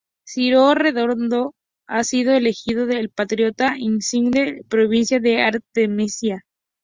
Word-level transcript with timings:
Ciro 0.25 0.73
Redondo 0.73 1.53
ha 1.87 2.03
sido 2.03 2.33
elegido 2.33 2.89
el 2.89 3.09
Patriota 3.11 3.75
Insigne 3.77 4.31
de 4.43 4.51
la 4.53 4.63
Provincia 4.67 5.19
de 5.19 5.43
Artemisa. 5.43 6.43